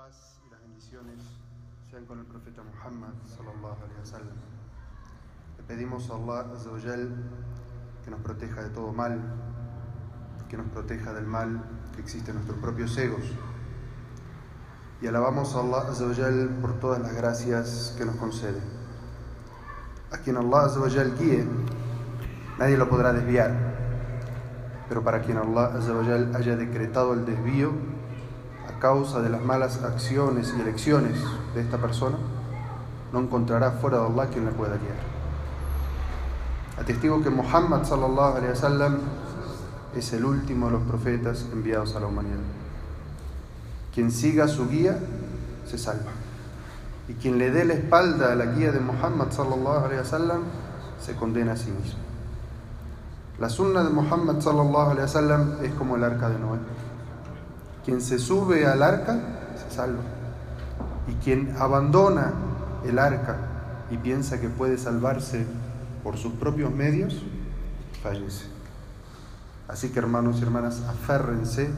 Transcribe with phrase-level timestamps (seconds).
[0.00, 1.20] paz y las bendiciones
[1.90, 4.38] sean con el profeta Muhammad sallallahu alaihi wasallam.
[5.58, 7.10] Le pedimos a Allah azza wa jal
[8.02, 9.20] que nos proteja de todo mal,
[10.48, 11.62] que nos proteja del mal
[11.94, 13.24] que existe en nuestros propios egos.
[15.02, 18.60] Y alabamos a Allah azza wa jal por todas las gracias que nos concede.
[20.12, 21.46] A quien Allah azza wa jal guíe,
[22.58, 23.52] nadie lo podrá desviar.
[24.88, 27.99] Pero para quien Allah azza wa jal haya decretado el desvío,
[28.80, 31.12] causa de las malas acciones y elecciones
[31.54, 32.16] de esta persona,
[33.12, 35.10] no encontrará fuera de Allah quien le pueda guiar.
[36.80, 38.38] Atestigo que Muhammad sallallahu
[39.94, 42.38] es el último de los profetas enviados a la humanidad.
[43.94, 44.98] Quien siga su guía
[45.66, 46.12] se salva.
[47.08, 49.90] Y quien le dé la espalda a la guía de Muhammad sallallahu
[51.00, 51.98] se condena a sí mismo.
[53.38, 55.00] La sunna de Muhammad sallallahu
[55.62, 56.58] es como el arca de Noé
[57.84, 59.20] quien se sube al arca
[59.56, 60.02] se salva.
[61.08, 62.32] Y quien abandona
[62.84, 63.36] el arca
[63.90, 65.46] y piensa que puede salvarse
[66.02, 67.22] por sus propios medios,
[68.02, 68.46] fallece.
[69.68, 71.70] Así que hermanos y hermanas, aférrense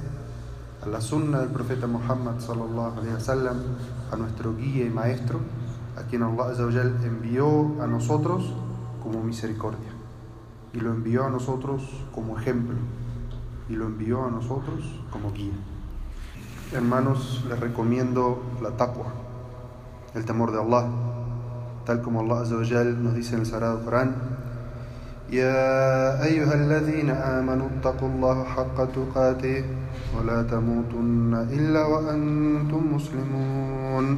[0.83, 3.57] a la sunna del profeta Muhammad sallallahu alaihi wasallam,
[4.11, 5.41] a nuestro guía y maestro,
[5.97, 6.47] a quien Allah
[7.05, 8.53] envió a nosotros
[9.03, 9.91] como misericordia
[10.73, 11.83] y lo envió a nosotros
[12.15, 12.77] como ejemplo
[13.69, 14.81] y lo envió a nosotros
[15.11, 15.53] como guía.
[16.72, 19.06] Hermanos, les recomiendo la taqwa,
[20.14, 20.88] el temor de Allah,
[21.86, 24.38] tal como Allah Azza wa Jal nos dice en el Sagrado Corán.
[25.28, 29.64] يا أيها الذين آمنوا اتقوا الله حق تقاته
[30.16, 34.18] ولا تموتن إلا وأنتم مسلمون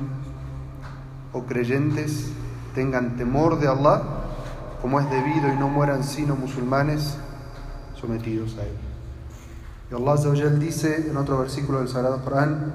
[1.34, 2.34] O creyentes,
[2.74, 4.02] tengan temor de Allah
[4.82, 7.18] como es debido y no mueran sino musulmanes
[8.00, 8.83] sometidos a él.
[9.91, 12.73] Y Allah Azawajal dice en otro versículo del Sagrado Corán,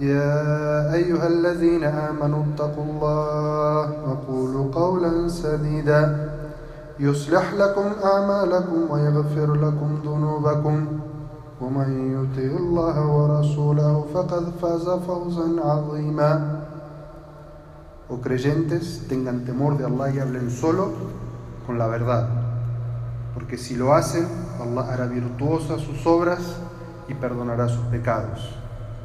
[0.00, 6.30] يا أيها الذين آمنوا اتقوا الله وقولوا قولا سديدا
[7.00, 10.86] يصلح لكم أعمالكم ويغفر لكم ذنوبكم
[11.60, 16.62] ومن يطع الله ورسوله فقد فاز فوزا عظيما
[18.10, 20.92] O creyentes, tengan temor de Allah y hablen solo
[21.66, 22.37] con la verdad.
[23.34, 24.26] Porque si lo hacen,
[24.60, 26.56] Allah hará virtuosas sus obras
[27.08, 28.54] y perdonará sus pecados.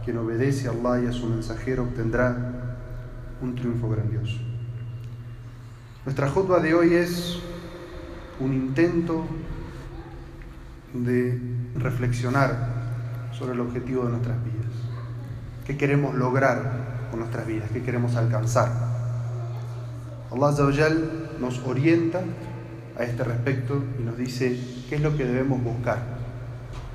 [0.03, 2.35] Quien obedece a Allah y a su mensajero obtendrá
[3.41, 4.37] un triunfo grandioso.
[6.05, 7.39] Nuestra jutba de hoy es
[8.39, 9.25] un intento
[10.93, 11.39] de
[11.75, 14.71] reflexionar sobre el objetivo de nuestras vidas.
[15.65, 17.69] ¿Qué queremos lograr con nuestras vidas?
[17.71, 18.69] ¿Qué queremos alcanzar?
[20.31, 20.51] Allah
[21.39, 22.21] nos orienta
[22.98, 24.58] a este respecto y nos dice
[24.88, 25.98] qué es lo que debemos buscar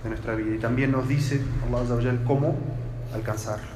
[0.04, 0.56] en nuestra vida.
[0.56, 2.56] Y también nos dice Allah cómo
[3.14, 3.74] alcanzarlo.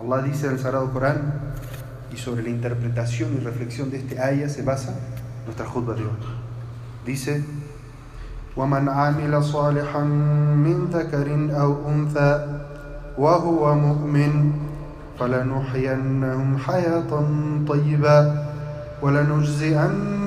[0.00, 1.54] Allah dice en el Sagrado Corán
[2.12, 4.94] y sobre la interpretación y reflexión de este ayah se basa
[5.44, 6.10] nuestra jutba de hoy.
[7.04, 7.42] Dice
[8.58, 12.60] ومن عمل صالحا من ذكر أو أنثى
[13.18, 14.52] وهو مؤمن
[15.18, 17.10] فلنحيينهم حياة
[17.68, 18.34] طيبة
[19.02, 20.21] ولنجزئن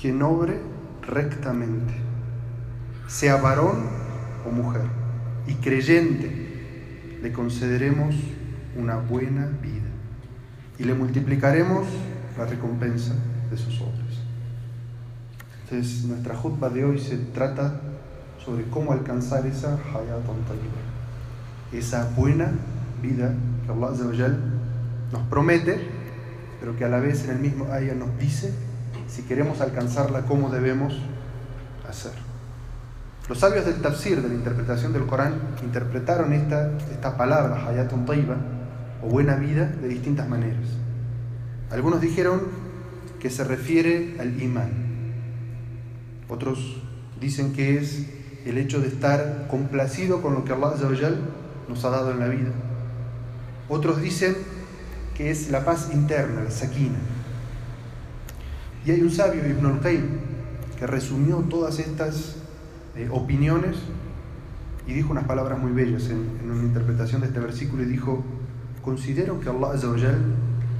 [0.00, 0.60] quien obre
[1.02, 1.94] rectamente,
[3.06, 3.84] sea varón
[4.46, 4.82] o mujer,
[5.46, 8.16] y creyente, le concederemos
[8.76, 9.90] una buena vida
[10.78, 11.86] y le multiplicaremos
[12.36, 13.14] la recompensa
[13.48, 14.22] de sus obras.
[15.64, 17.80] Entonces, nuestra jutba de hoy se trata
[18.44, 20.42] sobre cómo alcanzar esa hayatun
[21.72, 22.50] esa buena
[23.00, 23.32] vida
[23.64, 24.38] que Allah
[25.12, 25.78] nos promete,
[26.60, 28.52] pero que a la vez en el mismo ayah nos dice
[29.12, 30.94] si queremos alcanzarla, cómo debemos
[31.86, 32.12] hacer.
[33.28, 38.36] Los sabios del tafsir, de la interpretación del Corán, interpretaron esta, esta palabra, hayatun tayyiba,
[39.02, 40.64] o buena vida, de distintas maneras.
[41.70, 42.40] Algunos dijeron
[43.20, 44.70] que se refiere al imán.
[46.28, 46.82] Otros
[47.20, 48.06] dicen que es
[48.46, 50.72] el hecho de estar complacido con lo que Allah
[51.68, 52.50] nos ha dado en la vida.
[53.72, 54.36] Otros dicen
[55.14, 56.98] que es la paz interna, la sakina.
[58.84, 60.08] Y hay un sabio, Ibn al-Qayyim,
[60.78, 62.36] que resumió todas estas
[62.96, 63.78] eh, opiniones
[64.86, 68.22] y dijo unas palabras muy bellas en, en, una interpretación de este versículo y dijo,
[68.84, 69.72] considero que Allah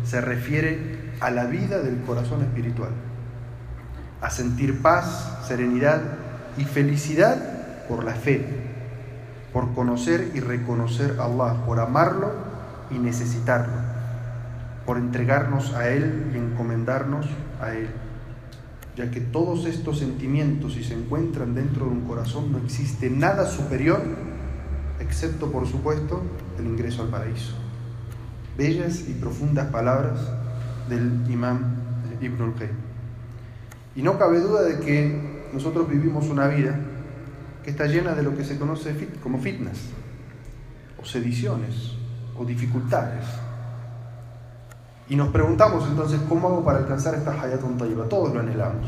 [0.05, 2.91] se refiere a la vida del corazón espiritual,
[4.21, 6.03] a sentir paz, serenidad
[6.59, 8.45] y felicidad por la fe,
[9.51, 12.52] por conocer y reconocer a Allah, por amarlo
[12.95, 13.75] y necesitarlo,
[14.87, 17.27] por entregarnos a Él y encomendarnos
[17.61, 17.89] a Él.
[18.95, 23.47] ya que todos estos sentimientos, si se encuentran dentro de un corazón, no existe nada
[23.47, 24.03] superior,
[25.01, 26.23] excepto, por supuesto,
[26.59, 27.55] el ingreso al paraíso.
[28.59, 30.21] Bellas y profundas palabras
[30.91, 31.77] del imam
[32.21, 32.77] Ibn al-Qayyim.
[33.97, 36.79] Y no cabe duda de que nosotros vivimos una vida
[37.63, 39.91] que está llena de lo que se conoce como fitness,
[41.01, 41.93] o sediciones,
[42.39, 43.25] o dificultades.
[45.09, 48.09] Y nos preguntamos entonces, ¿cómo hago para alcanzar esta Hayatun Tayyiba?
[48.09, 48.87] Todos lo anhelamos.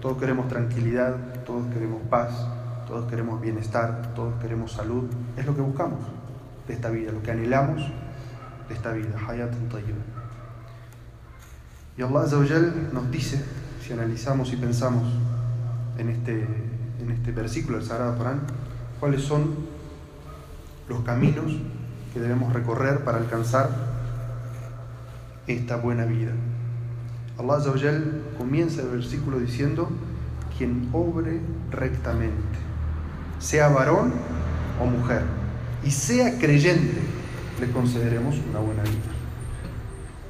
[0.00, 2.46] Todos queremos tranquilidad, todos queremos paz,
[2.86, 5.04] todos queremos bienestar, todos queremos salud.
[5.36, 6.00] Es lo que buscamos
[6.66, 7.82] de esta vida, lo que anhelamos
[8.68, 9.98] de esta vida, Hayatun Tayyiba.
[11.96, 13.44] Y Allah Azawajal nos dice,
[13.82, 15.04] si analizamos y pensamos
[15.96, 16.46] en este,
[17.00, 18.42] en este versículo del Sagrado Corán,
[19.00, 19.56] cuáles son
[20.88, 21.52] los caminos
[22.18, 23.70] debemos recorrer para alcanzar
[25.46, 26.32] esta buena vida.
[27.38, 27.58] Allah
[28.36, 29.88] comienza el versículo diciendo,
[30.56, 32.58] quien obre rectamente,
[33.38, 34.12] sea varón
[34.82, 35.22] o mujer,
[35.84, 36.98] y sea creyente,
[37.60, 39.18] le concederemos una buena vida.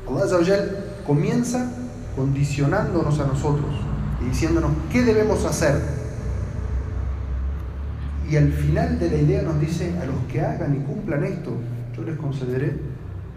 [0.07, 0.65] Allah
[1.07, 1.71] comienza
[2.15, 3.71] condicionándonos a nosotros
[4.21, 5.81] y diciéndonos qué debemos hacer.
[8.31, 11.53] Y al final de la idea nos dice, a los que hagan y cumplan esto,
[11.99, 12.77] yo les concederé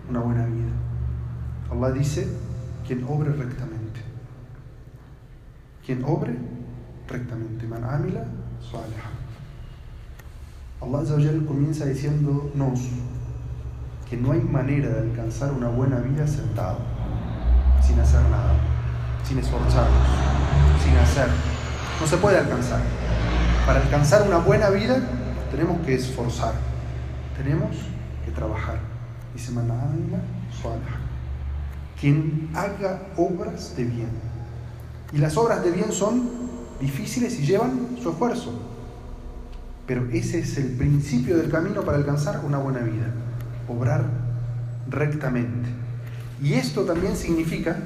[0.10, 0.72] una buena vida.
[1.72, 2.28] Allah dice,
[2.86, 4.02] quien obre rectamente.
[5.86, 6.38] Quien obre
[7.08, 7.68] rectamente.
[7.68, 8.26] Man amila
[10.82, 11.02] Allah
[11.48, 12.80] comienza diciéndonos
[14.10, 16.80] que no hay manera de alcanzar una buena vida sentado,
[17.82, 18.54] sin hacer nada,
[19.24, 20.08] sin esforzarnos,
[20.84, 21.28] sin hacer.
[22.00, 22.82] No se puede alcanzar.
[23.66, 25.00] Para alcanzar una buena vida
[25.52, 26.54] tenemos que esforzar,
[27.38, 27.76] tenemos
[28.32, 28.80] que trabajar.
[29.34, 30.20] Dice Man amila
[32.00, 34.10] quien haga obras de bien.
[35.14, 36.30] Y las obras de bien son
[36.80, 38.60] difíciles y llevan su esfuerzo.
[39.86, 43.14] Pero ese es el principio del camino para alcanzar una buena vida,
[43.68, 44.06] obrar
[44.90, 45.70] rectamente.
[46.42, 47.78] Y esto también significa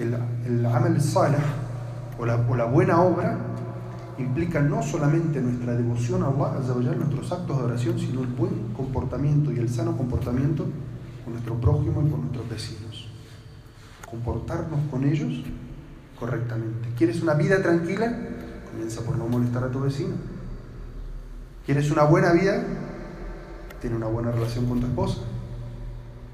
[0.00, 0.16] el,
[0.46, 1.38] el amal salah
[2.18, 3.38] o la, o la buena obra
[4.18, 9.52] implica no solamente nuestra devoción a Allah, nuestros actos de oración, sino el buen comportamiento
[9.52, 10.66] y el sano comportamiento
[11.24, 13.08] con nuestro prójimo y con nuestros vecinos
[14.10, 15.44] comportarnos con ellos
[16.18, 16.88] correctamente.
[16.96, 18.16] ¿Quieres una vida tranquila?
[18.70, 20.14] Comienza por no molestar a tu vecino.
[21.66, 22.64] ¿Quieres una buena vida?
[23.80, 25.18] Tiene una buena relación con tu esposa.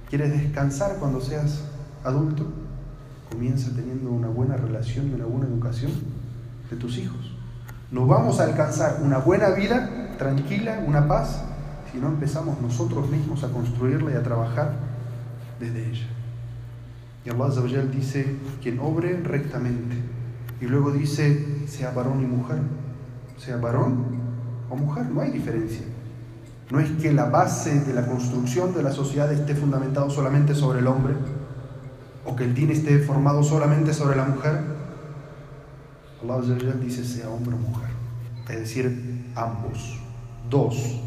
[0.08, 1.64] ¿Quieres descansar cuando seas
[2.04, 2.46] adulto?
[3.30, 5.90] Comienza teniendo una buena relación y una buena educación
[6.70, 7.33] de tus hijos.
[7.94, 9.88] No vamos a alcanzar una buena vida
[10.18, 11.42] tranquila, una paz,
[11.92, 14.72] si no empezamos nosotros mismos a construirla y a trabajar
[15.60, 16.06] desde ella.
[17.24, 19.94] Y Allah dice, quien obre rectamente.
[20.60, 22.58] Y luego dice, sea varón y mujer.
[23.38, 24.06] Sea varón
[24.68, 25.86] o mujer, no hay diferencia.
[26.72, 30.80] No es que la base de la construcción de la sociedad esté fundamentado solamente sobre
[30.80, 31.14] el hombre,
[32.24, 34.73] o que el din esté formado solamente sobre la mujer.
[36.32, 37.90] Allah dice, sea hombre o mujer.
[38.48, 39.98] Es decir, ambos,
[40.50, 41.00] dos,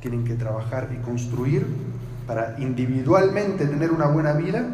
[0.00, 1.66] tienen que trabajar y construir
[2.26, 4.66] para individualmente tener una buena vida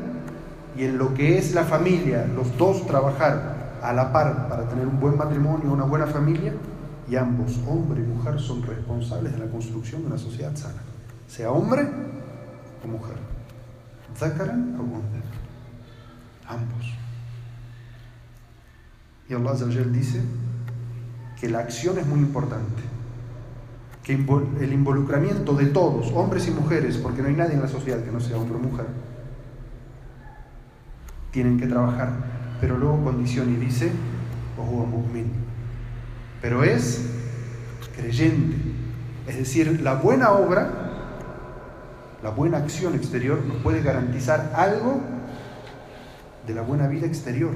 [0.76, 4.86] y en lo que es la familia, los dos trabajar a la par para tener
[4.86, 6.52] un buen matrimonio, una buena familia,
[7.08, 10.82] y ambos, hombre y mujer, son responsables de la construcción de una sociedad sana,
[11.28, 11.88] sea hombre
[12.84, 13.16] o mujer.
[14.16, 14.82] Zakaran o
[16.48, 17.05] ambos.
[19.28, 19.54] Y Allah
[19.92, 20.20] dice
[21.40, 22.82] que la acción es muy importante,
[24.02, 28.02] que el involucramiento de todos, hombres y mujeres, porque no hay nadie en la sociedad
[28.04, 28.86] que no sea hombre o mujer,
[31.32, 32.10] tienen que trabajar,
[32.60, 33.90] pero luego condiciona y dice,
[36.40, 37.04] pero es
[37.96, 38.56] creyente.
[39.26, 40.70] Es decir, la buena obra,
[42.22, 45.00] la buena acción exterior nos puede garantizar algo
[46.46, 47.50] de la buena vida exterior,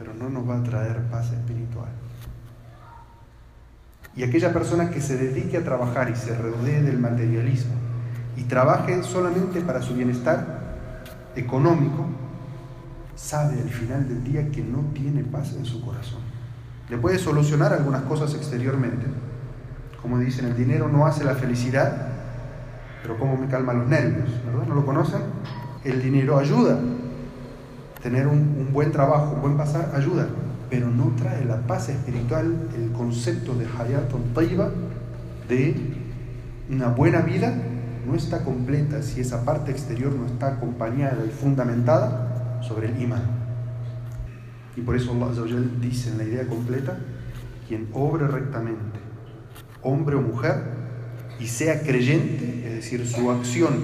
[0.00, 1.90] pero no nos va a traer paz espiritual.
[4.16, 7.74] Y aquella persona que se dedique a trabajar y se rodee del materialismo
[8.34, 10.60] y trabaje solamente para su bienestar
[11.36, 12.06] económico,
[13.14, 16.20] sabe al final del día que no tiene paz en su corazón.
[16.88, 19.06] Le puede solucionar algunas cosas exteriormente.
[20.00, 22.08] Como dicen, el dinero no hace la felicidad,
[23.02, 24.30] pero ¿cómo me calma los nervios?
[24.46, 24.66] ¿Verdad?
[24.66, 25.20] ¿No lo conocen?
[25.84, 26.78] El dinero ayuda.
[28.02, 30.26] Tener un, buen trabajo, un buen pasar, ayuda.
[30.68, 34.70] Pero no trae la paz espiritual, el concepto de Hayatun Taiba,
[35.48, 35.74] de
[36.70, 37.52] una buena vida,
[38.06, 43.22] no está completa si esa parte exterior no está acompañada y fundamentada sobre el imán.
[44.76, 45.42] Y por eso Allah
[45.80, 46.98] dice en la idea completa,
[47.68, 48.98] quien obre rectamente,
[49.82, 50.80] hombre o mujer,
[51.38, 53.74] y sea creyente, es decir, su acción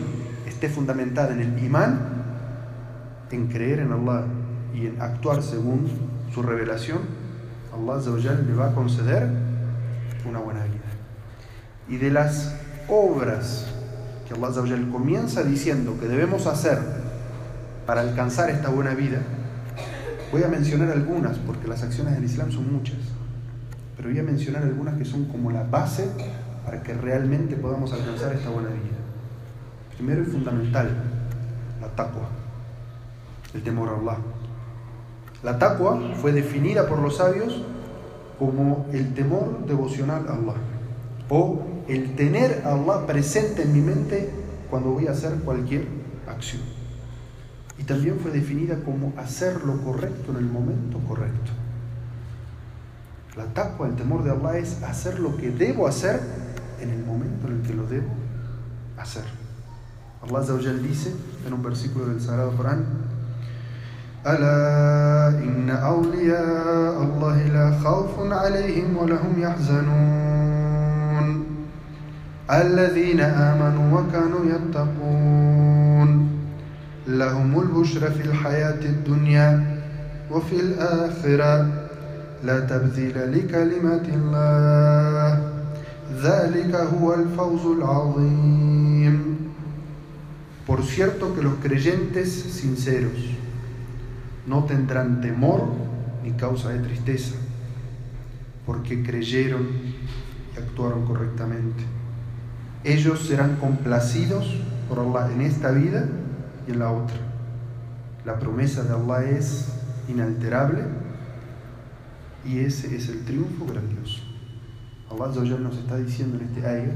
[0.47, 2.16] esté fundamentada en el imán,
[3.31, 4.25] en creer en Allah
[4.75, 5.89] y en actuar según
[6.33, 7.01] su revelación,
[7.75, 8.01] Allah
[8.47, 9.29] le va a conceder
[10.29, 10.75] una buena vida.
[11.89, 12.55] Y de las
[12.89, 13.67] obras
[14.27, 16.79] que Allah comienza diciendo que debemos hacer
[17.87, 19.19] para alcanzar esta buena vida,
[20.33, 22.97] voy a mencionar algunas, porque las acciones del Islam son muchas,
[23.97, 26.09] pero voy a mencionar algunas que son como la base
[26.65, 28.97] para que realmente podamos alcanzar esta buena vida.
[29.95, 30.91] Primero y fundamental,
[31.81, 32.29] la taqwa,
[33.57, 34.19] el temor a Allah.
[35.43, 37.63] La taqwa fue definida por los sabios
[38.39, 40.55] como el temor devocional a Allah
[41.29, 44.31] o el tener a Allah presente en mi mente
[44.71, 45.87] cuando voy a hacer cualquier
[46.29, 46.63] acción.
[47.79, 51.53] Y también fue definida como hacer lo correcto en el momento correcto.
[53.37, 56.21] La taqwa, el temor de Allah es hacer lo que debo hacer
[56.81, 58.09] en el momento en el que lo debo
[58.97, 59.25] hacer.
[60.23, 60.41] Allah
[60.83, 61.15] dice
[61.47, 62.85] en un versículo del Sagrado Corán,
[64.27, 71.27] ألا إن أولياء الله لا خوف عليهم ولا هم يحزنون.
[72.51, 76.29] الذين آمنوا وكانوا يتقون.
[77.07, 79.79] لهم البشر في الحياة الدنيا
[80.31, 81.67] وفي الآخرة.
[82.45, 85.43] لا تبذيل لكلمات الله.
[86.23, 89.37] ذلك هو الفوز العظيم.
[90.67, 92.29] Por cierto que los creyentes
[92.61, 93.46] sinceros
[94.47, 95.65] no tendrán temor
[96.23, 97.35] ni causa de tristeza,
[98.65, 101.85] porque creyeron y actuaron correctamente.
[102.85, 104.57] Ellos serán complacidos
[104.89, 106.07] por Allah en esta vida
[106.67, 107.17] y en la otra.
[108.25, 109.69] La promesa de Allah es
[110.09, 110.83] inalterable
[112.45, 114.23] y ese es el triunfo grandioso.
[115.11, 116.93] Allah nos está diciendo en este ayah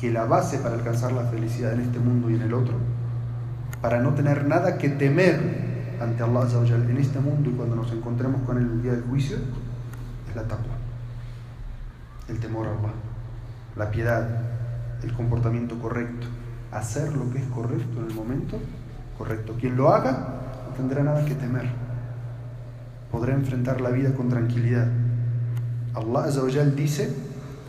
[0.00, 2.74] que la base para alcanzar la felicidad en este mundo y en el otro,
[3.80, 5.63] para no tener nada que temer
[6.00, 6.46] ante Allah
[6.90, 9.36] en este mundo y cuando nos encontremos con Él el día del juicio
[10.28, 10.74] es la taqwa,
[12.28, 12.92] el temor a Allah,
[13.76, 14.28] la piedad,
[15.02, 16.26] el comportamiento correcto,
[16.72, 18.58] hacer lo que es correcto en el momento
[19.18, 19.54] correcto.
[19.58, 20.10] Quien lo haga
[20.68, 21.68] no tendrá nada que temer,
[23.10, 24.88] podrá enfrentar la vida con tranquilidad.
[25.94, 26.26] Allah
[26.74, 27.14] dice,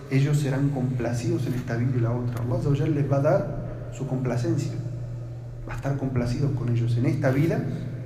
[0.10, 2.44] ellos serán complacidos en esta vida y la otra.
[2.44, 4.74] Allah les va a dar su complacencia,
[5.68, 7.60] va a estar complacidos con ellos en esta vida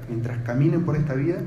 [0.10, 1.38] mientras caminen por esta vida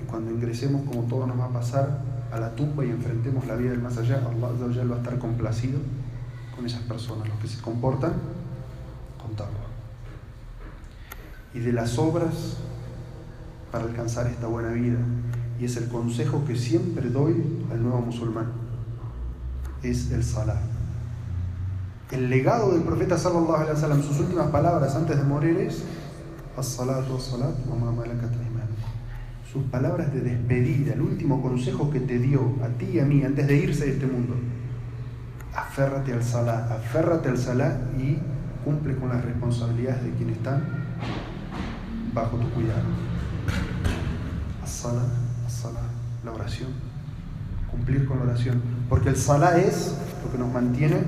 [0.00, 2.02] y cuando ingresemos, como todo nos va a pasar,
[2.32, 5.78] a la tumba y enfrentemos la vida del más allá, Allah va a estar complacido
[6.54, 8.12] con esas personas, los que se comportan
[9.20, 9.66] con taqwa.
[11.52, 12.56] Y de las obras
[13.70, 14.98] para alcanzar esta buena vida,
[15.60, 18.46] y es el consejo que siempre doy al nuevo musulmán,
[19.82, 20.60] es el salah.
[22.10, 25.84] El legado del profeta sallallahu alaihi wasallam, sus últimas palabras antes de morir es
[29.52, 33.22] Sus palabras de despedida, el último consejo que te dio a ti y a mí
[33.22, 34.34] antes de irse de este mundo.
[35.54, 38.18] Aférrate al salat, aférrate al salat y
[38.64, 40.64] cumple con las responsabilidades de quienes están
[42.12, 42.82] bajo tu cuidado.
[44.64, 45.04] As-salat,
[46.24, 46.70] la oración,
[47.70, 49.94] cumplir con la oración, porque el salat es
[50.24, 51.02] lo que nos mantiene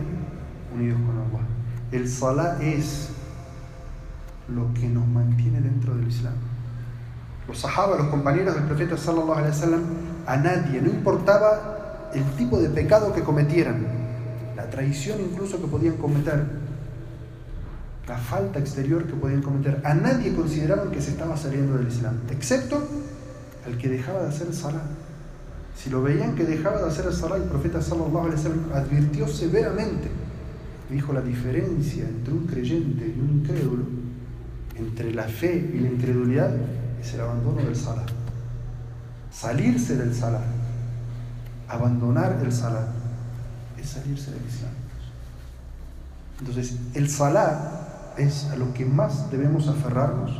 [0.74, 1.46] unidos con Allah.
[1.90, 3.10] El salat es
[4.54, 6.34] lo que nos mantiene dentro del Islam.
[7.48, 9.82] Los sahaba, los compañeros del profeta sallallahu alaihi wasallam,
[10.26, 13.86] a nadie, no importaba el tipo de pecado que cometieran,
[14.56, 16.44] la traición incluso que podían cometer,
[18.08, 22.20] la falta exterior que podían cometer, a nadie consideraban que se estaba saliendo del Islam,
[22.30, 22.82] excepto
[23.66, 24.82] al que dejaba de hacer salah.
[25.76, 30.08] Si lo veían que dejaba de hacer salah, el profeta sallallahu alaihi wasallam advirtió severamente,
[30.90, 33.95] dijo la diferencia entre un creyente y un incrédulo
[34.78, 36.50] entre la fe y la incredulidad
[37.00, 38.06] es el abandono del salah.
[39.30, 40.42] Salirse del salah,
[41.68, 42.86] abandonar el salah,
[43.78, 44.72] es salirse del Islam.
[46.40, 50.30] Entonces, el salah es a lo que más debemos aferrarnos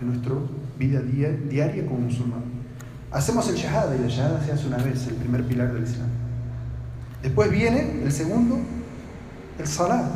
[0.00, 0.34] en nuestra
[0.78, 2.42] vida diaria como musulmán.
[3.10, 6.08] Hacemos el shahada y el shahada se hace una vez, el primer pilar del Islam.
[7.22, 8.58] Después viene el segundo,
[9.58, 10.08] el salah.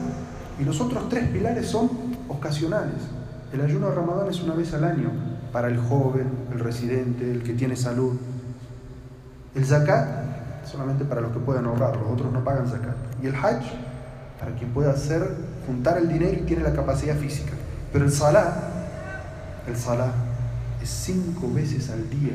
[0.61, 1.91] Y los otros tres pilares son
[2.29, 3.01] ocasionales.
[3.53, 5.11] El ayuno de Ramadán es una vez al año
[5.53, 8.17] para el joven, el residente, el que tiene salud.
[9.55, 12.97] El zakat solamente para los que puedan ahorrar, los otros no pagan zakat.
[13.23, 13.65] Y el hajj
[14.39, 17.53] para quien pueda hacer, juntar el dinero y tiene la capacidad física.
[17.93, 18.55] Pero el salah,
[19.67, 20.13] el salah
[20.81, 22.33] es cinco veces al día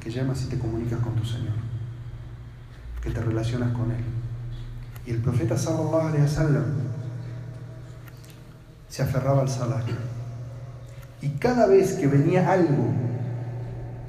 [0.00, 1.54] que llamas y te comunicas con tu Señor,
[3.00, 4.04] que te relacionas con Él.
[5.06, 6.64] Y el profeta sallallahu alaihi wasallam
[8.88, 9.82] se aferraba al salah.
[11.22, 12.84] Y cada vez que venía algo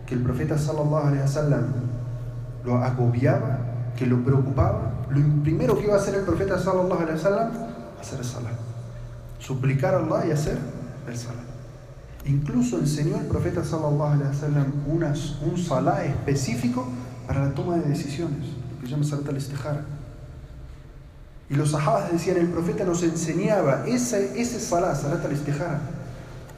[0.08, 1.66] que el profeta sallallahu alaihi wasallam
[2.66, 3.60] lo agobiaba,
[3.96, 7.52] que lo preocupaba, lo primero que iba a hacer el profeta sallallahu alaihi wasallam
[8.02, 8.52] hacer el salah.
[9.40, 10.58] Suplicar a Allah y hacer
[11.08, 11.44] el salah.
[12.26, 16.88] Incluso enseñó el profeta sallallahu alaihi wasallam un salah específico
[17.28, 19.86] para la toma de decisiones, lo que se llama salat al-istihara.
[21.50, 25.80] Y los sahabas decían, el profeta nos enseñaba ese, ese salah, salat al-istihara,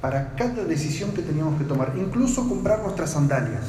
[0.05, 3.63] para cada decisión que teníamos que tomar, incluso comprar nuestras sandalias.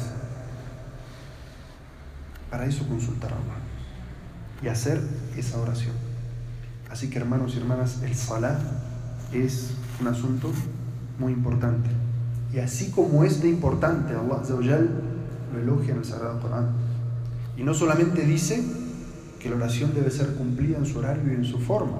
[2.51, 3.57] Para eso consultar a Allah
[4.61, 5.01] y hacer
[5.35, 5.95] esa oración.
[6.91, 8.55] Así que hermanos y hermanas, el salah
[9.33, 10.51] es un asunto
[11.17, 11.89] muy importante.
[12.53, 16.69] Y así como es de importante, Allah lo elogia en el Sagrado Corán.
[17.57, 18.63] Y no solamente dice
[19.39, 21.97] que la oración debe ser cumplida en su horario y en su forma,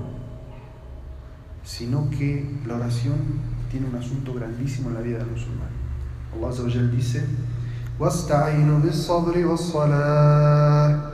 [1.64, 5.71] sino que la oración tiene un asunto grandísimo en la vida del musulmán.
[6.35, 6.51] Allah
[6.91, 7.25] dice:
[7.99, 11.13] وَاسْتَعِينُوا بِالصَّبْرِ وَالصَّلَاةِ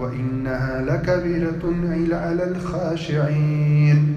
[0.00, 1.62] وإنها لكبيرة
[2.12, 4.14] على الخاشعين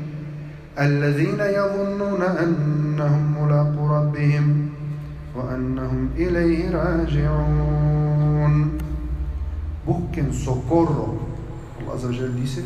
[0.80, 4.70] الذين يظنون أنهم ملاقو ربهم
[5.36, 8.56] وأنهم إليه راجعون
[9.86, 11.22] busquen socorro
[11.78, 12.64] Allah Azza wa dice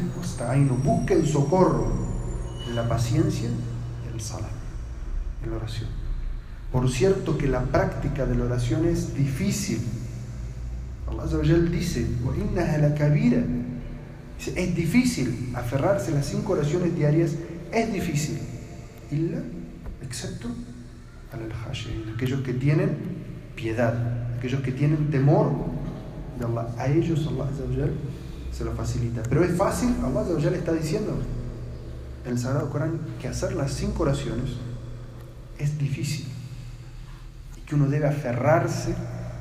[0.86, 1.92] busquen socorro
[2.70, 4.53] en la paciencia y el salam
[5.45, 5.89] en la oración
[6.73, 9.81] por cierto que la práctica de la oración es difícil
[11.09, 11.27] Allah
[11.71, 12.07] dice,
[14.57, 17.33] es difícil aferrarse a las cinco oraciones diarias,
[17.73, 18.39] es difícil.
[20.03, 20.49] excepto
[21.33, 22.97] al aquellos que tienen
[23.55, 25.51] piedad, aquellos que tienen temor
[26.39, 26.69] de Allah.
[26.79, 27.49] A ellos Allah
[28.53, 29.23] se lo facilita.
[29.29, 31.13] Pero es fácil, Allah le está diciendo
[32.25, 34.51] en el Sagrado Corán que hacer las cinco oraciones
[35.65, 36.27] es difícil
[37.57, 38.95] y que uno debe aferrarse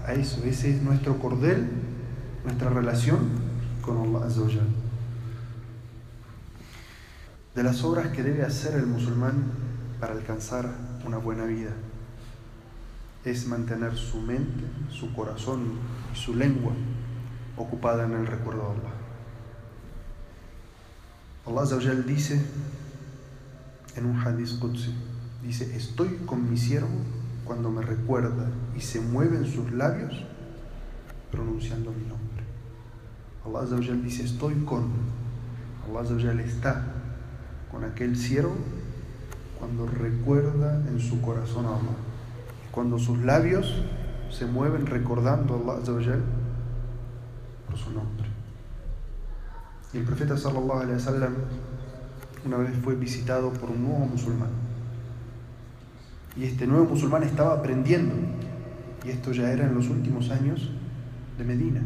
[0.06, 0.44] a eso.
[0.44, 1.70] Ese es nuestro cordel,
[2.44, 3.20] nuestra relación
[3.82, 4.68] con Allah Azzawajal.
[7.56, 9.52] De las obras que debe hacer el musulmán
[10.00, 10.70] para alcanzar
[11.06, 11.72] una buena vida
[13.26, 15.80] es mantener su mente, su corazón
[16.14, 16.74] y su lengua
[17.56, 18.76] ocupada en el recuerdo
[21.46, 21.66] de Allah.
[21.66, 22.42] Allah dice
[23.96, 24.94] en un hadith Qudsi,
[25.44, 26.88] dice, estoy con mi siervo
[27.46, 30.24] cuando me recuerda y se mueven sus labios
[31.32, 32.44] pronunciando mi nombre.
[33.46, 34.88] Allah dice, estoy con.
[35.86, 36.86] Allah está
[37.72, 38.56] con aquel siervo
[39.60, 41.98] cuando recuerda en su corazón a Allah.
[42.72, 43.84] Cuando sus labios
[44.32, 46.20] se mueven recordando a Allah
[47.68, 48.28] por su nombre.
[49.94, 51.34] Y el profeta sallallahu alaihi wasallam
[52.46, 54.63] una vez fue visitado por un nuevo musulmán
[56.36, 58.16] y este nuevo musulmán estaba aprendiendo.
[59.06, 60.70] Y esto ya era en los últimos años
[61.38, 61.82] de Medina.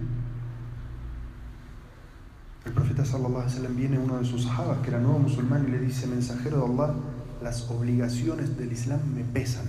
[2.66, 5.72] El profeta sallallahu alaihi wasallam viene uno de sus sahabas que era nuevo musulmán y
[5.72, 6.94] le dice, mensajero de Allah,
[7.42, 9.66] las obligaciones del Islam me pesan.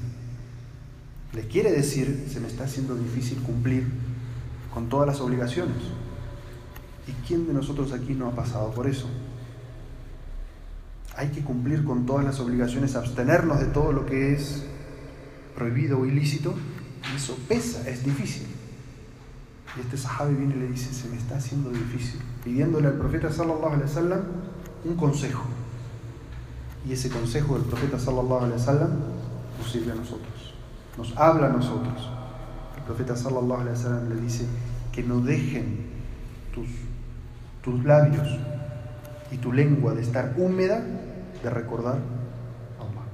[1.32, 3.86] Le quiere decir, se me está haciendo difícil cumplir
[4.72, 5.76] con todas las obligaciones.
[7.06, 9.08] ¿Y quién de nosotros aquí no ha pasado por eso?
[11.18, 14.62] Hay que cumplir con todas las obligaciones, abstenernos de todo lo que es
[15.57, 16.54] prohibido o ilícito,
[17.16, 18.46] eso pesa, es difícil.
[19.76, 23.33] Y este sahabi viene y le dice, se me está haciendo difícil, pidiéndole al profeta
[23.33, 24.20] sallallahu alaihi wasallam
[24.85, 25.42] un consejo.
[26.88, 28.90] Y ese consejo del profeta sallallahu alaihi wasallam
[29.59, 30.54] nos sirve a nosotros,
[30.96, 32.11] nos habla a nosotros.
[32.76, 34.46] El profeta sallallahu alaihi wasallam le dice
[34.92, 35.85] que no dejen
[36.54, 36.68] tus,
[37.61, 38.28] tus labios
[39.33, 40.81] y tu lengua de estar húmeda
[41.42, 43.05] de recordar a Allah.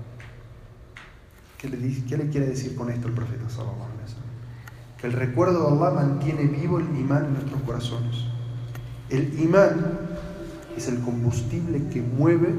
[1.59, 3.45] ¿Qué le, ¿Qué le quiere decir con esto el profeta?
[4.99, 8.25] Que el recuerdo de Allah mantiene vivo el imán en nuestros corazones.
[9.11, 9.99] El imán
[10.77, 12.55] es el combustible que mueve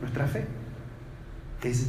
[0.00, 0.46] nuestra fe.
[1.62, 1.88] Es,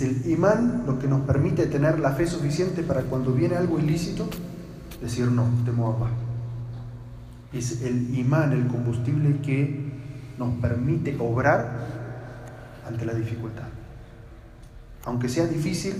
[0.00, 4.28] el imán lo que nos permite tener la fe suficiente para cuando viene algo ilícito,
[5.02, 6.14] decir no, temo a Allah.
[7.52, 9.86] Es el imán el combustible que
[10.38, 11.95] nos permite obrar
[12.86, 13.68] ante la dificultad.
[15.04, 15.94] Aunque sea difícil,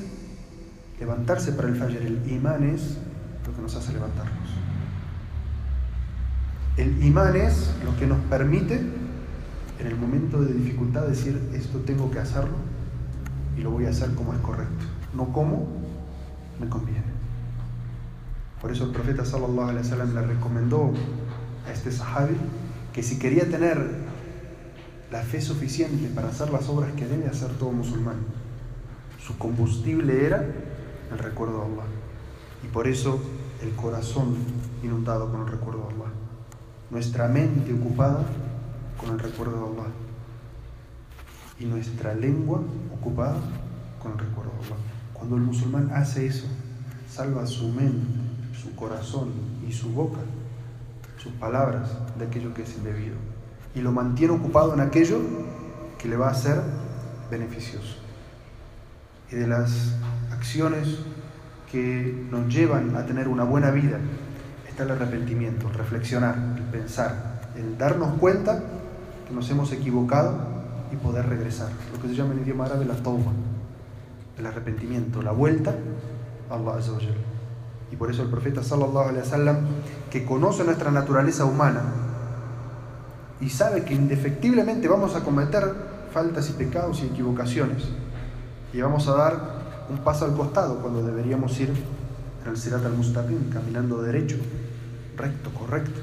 [0.99, 2.99] levantarse para el Fajr, el imán es
[3.47, 4.49] lo que nos hace levantarnos.
[6.77, 8.81] El imán es lo que nos permite
[9.79, 12.57] en el momento de dificultad decir esto tengo que hacerlo
[13.57, 15.69] y lo voy a hacer como es correcto, no como
[16.61, 17.17] me conviene.
[18.61, 20.93] Por eso el profeta sallallahu alaihi wasallam le recomendó
[21.67, 22.37] a este sahabi
[22.93, 24.06] que si quería tener
[25.11, 28.17] la fe suficiente para hacer las obras que debe hacer todo musulmán,
[29.25, 30.45] su combustible era
[31.11, 31.85] el recuerdo de Allah.
[32.65, 33.21] Y por eso
[33.63, 34.37] el corazón
[34.83, 36.13] inundado con el recuerdo de Allah.
[36.91, 38.25] Nuestra mente ocupada
[38.99, 39.91] con el recuerdo de Allah.
[41.59, 42.61] Y nuestra lengua
[42.93, 43.37] ocupada
[44.03, 44.77] con el recuerdo de Allah.
[45.13, 46.47] Cuando el musulmán hace eso,
[47.11, 48.07] salva su mente,
[48.61, 49.31] su corazón
[49.67, 50.21] y su boca,
[51.19, 53.36] sus palabras de aquello que es indebido.
[53.77, 55.21] Y lo mantiene ocupado en aquello
[55.99, 56.61] que le va a ser
[57.31, 57.97] beneficioso.
[59.31, 59.95] Y de las
[60.33, 60.99] acciones
[61.71, 63.99] que nos llevan a tener una buena vida
[64.69, 68.63] está el arrepentimiento, el reflexionar, el pensar, el darnos cuenta
[69.27, 70.39] que nos hemos equivocado
[70.93, 71.69] y poder regresar.
[71.93, 73.33] Lo que se llama en idioma árabe la tauba,
[74.39, 75.75] el arrepentimiento, la vuelta
[76.51, 76.79] a Allah
[77.91, 79.57] Y por eso el profeta sallallahu alaihi wasallam,
[80.11, 81.83] que conoce nuestra naturaleza humana
[83.41, 85.73] y sabe que indefectiblemente vamos a cometer
[86.13, 87.85] faltas y pecados y equivocaciones
[88.73, 89.57] y vamos a dar
[89.89, 91.71] un paso al costado cuando deberíamos ir
[92.45, 94.37] en el Sirat al-Mustaqim, caminando derecho,
[95.17, 96.01] recto, correcto.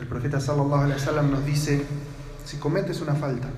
[0.00, 1.84] El profeta sallallahu alaihi wasallam nos dice,
[2.44, 3.48] si cometes una falta,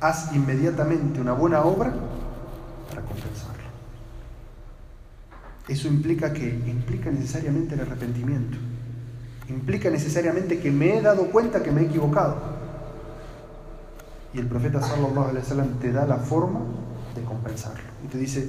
[0.00, 1.92] haz inmediatamente una buena obra
[2.88, 3.64] para compensarlo.
[5.68, 8.56] Eso implica que implica necesariamente el arrepentimiento.
[9.50, 12.36] Implica necesariamente que me he dado cuenta que me he equivocado.
[14.32, 16.60] Y el profeta sallallahu alaihi wasallam te da la forma
[17.16, 17.82] de compensarlo.
[18.04, 18.48] Y te dice,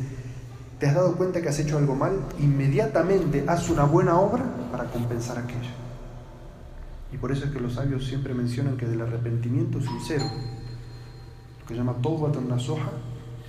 [0.80, 2.14] ¿te has dado cuenta que has hecho algo mal?
[2.40, 5.72] Inmediatamente haz una buena obra para compensar aquello.
[7.12, 10.24] Y por eso es que los sabios siempre mencionan que del arrepentimiento sincero,
[11.62, 12.92] lo que llama Tawbatan soja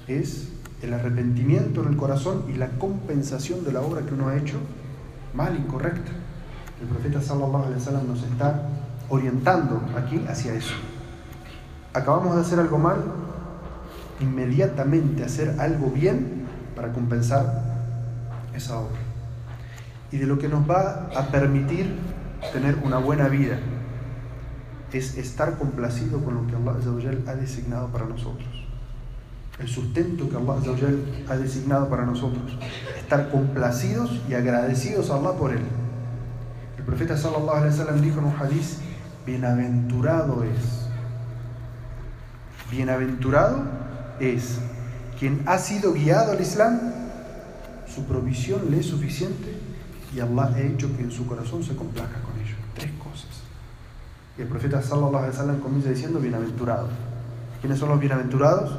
[0.09, 0.49] es
[0.81, 4.57] el arrepentimiento en el corazón y la compensación de la obra que uno ha hecho
[5.35, 6.13] mal, incorrecta.
[6.83, 8.63] El profeta sallallahu alaihi wasallam nos está
[9.09, 10.75] orientando aquí hacia eso.
[11.95, 12.99] Acabamos de hacer algo mal,
[14.19, 17.63] inmediatamente hacer algo bien para compensar
[18.53, 18.99] esa obra.
[20.11, 21.97] Y de lo que nos va a permitir
[22.53, 23.59] tener una buena vida
[24.93, 26.75] es estar complacido con lo que Allah
[27.29, 28.49] ha designado para nosotros.
[29.61, 30.57] El sustento que Allah
[31.29, 32.59] ha designado para nosotros.
[32.99, 35.63] Estar complacidos y agradecidos a Allah por él.
[36.83, 38.79] El profeta sallallahu alaihi wasallam dijo en un hadith,
[39.25, 40.89] bienaventurado es.
[42.73, 43.63] Bienaventurado
[44.19, 44.59] es
[45.17, 46.81] quien ha sido guiado al Islam,
[47.87, 49.57] su provisión le es suficiente
[50.13, 52.57] y Allah ha hecho que en su corazón se complazca con ello.
[52.75, 53.31] Tres cosas.
[54.37, 56.91] Y el profeta sallallahu alaihi wasallam comienza diciendo bienaventurados.
[57.61, 58.73] ¿Quiénes son los bienaventurados?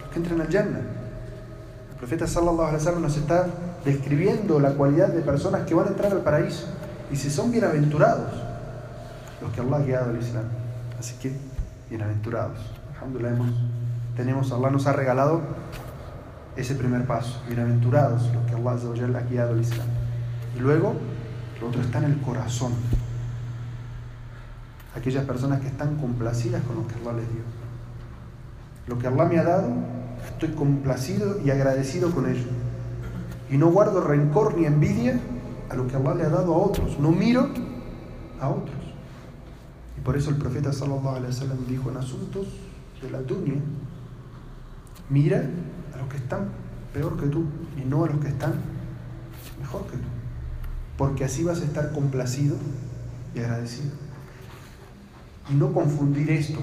[0.00, 0.80] Los que entran al Jannah.
[0.80, 3.46] El profeta sallallahu alaihi wasallam nos está
[3.84, 6.66] describiendo la cualidad de personas que van a entrar al paraíso.
[7.14, 8.30] Si son bienaventurados,
[9.40, 10.44] los que Allah ha guiado al Islam.
[10.98, 11.32] Así que,
[11.88, 12.58] bienaventurados.
[12.94, 13.36] Alhamdulillah
[14.16, 15.40] tenemos, Allah nos ha regalado
[16.56, 17.42] ese primer paso.
[17.48, 19.86] Bienaventurados los que Allah ha guiado al Islam.
[20.56, 20.94] Y luego,
[21.60, 22.72] lo otro está en el corazón.
[24.96, 27.42] Aquellas personas que están complacidas con lo que Allah les dio.
[28.86, 29.68] Lo que Allah me ha dado,
[30.26, 32.46] estoy complacido y agradecido con ello.
[33.50, 35.18] Y no guardo rencor ni envidia
[35.68, 36.98] a lo que Allah le ha dado a otros.
[36.98, 37.48] No miro
[38.40, 38.76] a otros.
[39.98, 42.46] Y por eso el profeta sallallahu alaihi wasallam dijo en asuntos
[43.02, 43.60] de la dunya,
[45.08, 45.44] Mira
[45.94, 46.48] a los que están
[46.92, 47.44] peor que tú
[47.80, 48.54] y no a los que están
[49.60, 50.08] mejor que tú.
[50.96, 52.56] Porque así vas a estar complacido
[53.34, 53.92] y agradecido.
[55.50, 56.58] Y no confundir esto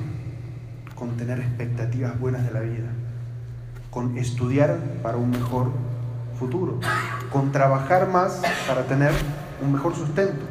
[0.95, 2.89] con tener expectativas buenas de la vida,
[3.91, 5.71] con estudiar para un mejor
[6.37, 6.79] futuro,
[7.33, 9.11] con trabajar más para tener
[9.61, 10.45] un mejor sustento.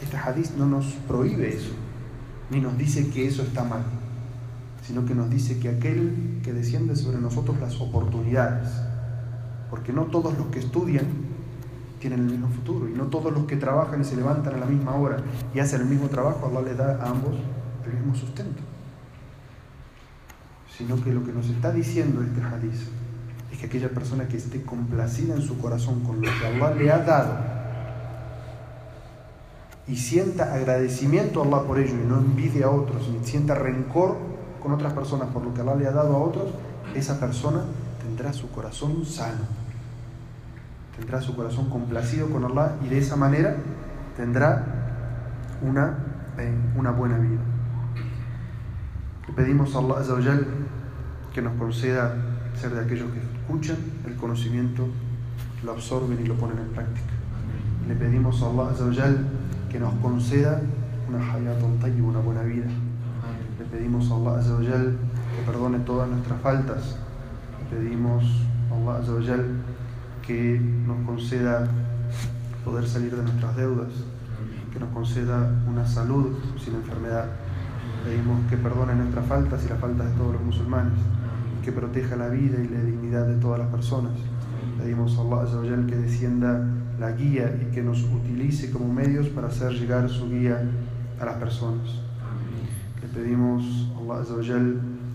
[0.00, 1.72] Este hadith no nos prohíbe eso,
[2.48, 3.82] ni nos dice que eso está mal
[4.88, 8.70] sino que nos dice que aquel que desciende sobre nosotros las oportunidades,
[9.68, 11.04] porque no todos los que estudian
[12.00, 14.64] tienen el mismo futuro, y no todos los que trabajan y se levantan a la
[14.64, 15.18] misma hora
[15.54, 17.34] y hacen el mismo trabajo, Allah les da a ambos
[17.84, 18.62] el mismo sustento.
[20.74, 22.80] Sino que lo que nos está diciendo este hadith
[23.52, 26.90] es que aquella persona que esté complacida en su corazón con lo que Allah le
[26.90, 27.58] ha dado
[29.88, 34.16] y sienta agradecimiento a Allah por ello y no envidia a otros, ni sienta rencor
[34.62, 36.52] con otras personas por lo que Allah le ha dado a otros,
[36.94, 37.62] esa persona
[38.02, 39.46] tendrá su corazón sano,
[40.96, 43.56] tendrá su corazón complacido con Allah y de esa manera
[44.16, 44.66] tendrá
[45.62, 45.98] una,
[46.36, 47.40] eh, una buena vida.
[49.26, 50.40] Le pedimos a Allah
[51.32, 52.14] que nos conceda
[52.54, 54.86] ser de aquellos que escuchan el conocimiento,
[55.64, 57.06] lo absorben y lo ponen en práctica.
[57.88, 59.26] Le pedimos a Allah Azzawajal
[59.70, 60.60] que nos conceda
[61.08, 62.66] una hayatun tayyib, una buena vida.
[63.58, 64.98] Le pedimos a Allah Azzawajal
[65.34, 66.98] que perdone todas nuestras faltas.
[67.70, 68.22] Le pedimos
[68.70, 69.46] a Allah Azzawajal
[70.26, 71.66] que nos conceda
[72.66, 73.88] poder salir de nuestras deudas,
[74.70, 77.24] que nos conceda una salud sin enfermedad.
[78.04, 80.92] Pedimos que perdone nuestras faltas y las faltas de todos los musulmanes,
[81.68, 84.12] que proteja la vida y la dignidad de todas las personas.
[84.78, 86.66] Pedimos a Allah que descienda
[86.98, 90.62] la guía y que nos utilice como medios para hacer llegar su guía
[91.20, 91.86] a las personas.
[93.02, 94.62] Le pedimos a Allah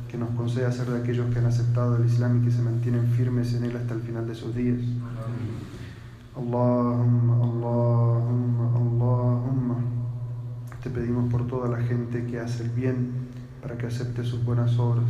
[0.08, 3.08] que nos conceda ser de aquellos que han aceptado el Islam y que se mantienen
[3.08, 4.80] firmes en él hasta el final de sus días.
[6.36, 9.76] Allahumma, Allahumma, Allahumma.
[10.84, 13.12] Te pedimos por toda la gente que hace el bien
[13.60, 15.10] para que acepte sus buenas obras.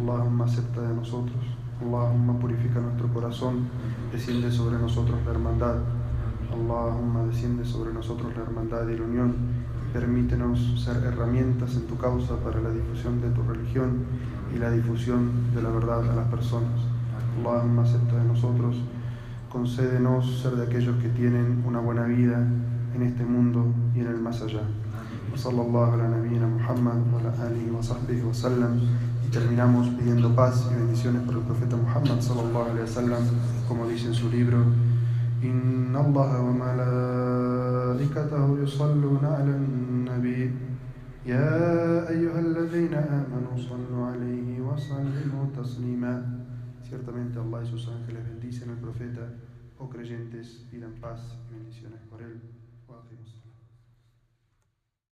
[0.00, 1.44] Allahumma acepta de nosotros.
[1.80, 3.68] Allahumma purifica nuestro corazón.
[4.12, 5.76] Desciende sobre nosotros la hermandad.
[6.52, 9.34] Allahumma desciende sobre nosotros la hermandad y la unión.
[9.92, 14.04] Permítenos ser herramientas en tu causa para la difusión de tu religión
[14.54, 16.80] y la difusión de la verdad a las personas.
[17.38, 18.76] Allahumma acepta de nosotros
[19.54, 22.44] concédenos ser de aquellos que tienen una buena vida
[22.92, 24.62] en este mundo y en el más allá.
[25.30, 28.80] Muhammad wa ala alihi wa sahbihi wa sallam.
[28.80, 33.24] Y Terminamos pidiendo paz y bendiciones por el profeta Muhammad sallallahu alaihi wasallam,
[33.66, 34.64] como dice en su libro:
[35.42, 40.52] Inna Allah wa malaikatahu yusalluna ala nabi
[41.26, 46.22] ya ayyuhalladhina amanu sallu alayhi wa sallimu taslima.
[46.88, 49.32] Ciertamente Allah y sus ángeles bendicen al profeta,
[49.80, 52.40] oh creyentes, pidan paz y bendiciones por él.